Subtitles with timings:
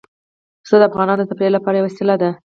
[0.63, 2.29] پسه د افغانانو د تفریح لپاره یوه وسیله ده.